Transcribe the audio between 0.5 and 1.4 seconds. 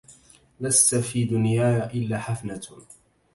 لست في